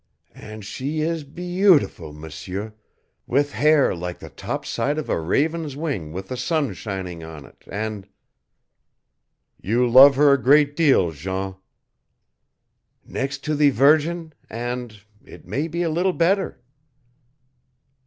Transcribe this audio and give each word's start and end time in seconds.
And 0.33 0.65
she 0.65 1.01
is 1.01 1.23
be 1.23 1.43
e 1.43 1.57
e 1.59 1.61
utiful, 1.61 2.11
M'seur, 2.11 2.73
with 3.27 3.51
hair 3.51 3.93
like 3.93 4.17
the 4.17 4.31
top 4.31 4.65
side 4.65 4.97
of 4.97 5.09
a 5.09 5.19
raven's 5.19 5.75
wing 5.77 6.11
with 6.11 6.29
the 6.29 6.37
sun 6.37 6.73
shining 6.73 7.23
on 7.23 7.45
it, 7.45 7.63
and" 7.67 8.07
"You 9.71 9.87
love 9.87 10.15
her 10.15 10.33
a 10.33 10.41
great 10.41 10.75
deal, 10.75 11.11
Jean." 11.11 11.55
"Next 13.05 13.43
to 13.43 13.53
the 13.53 13.69
Virgin 13.69 14.33
and 14.49 14.99
it 15.23 15.45
may 15.45 15.67
be 15.67 15.83
a 15.83 15.89
little 15.91 16.13
better." 16.13 16.59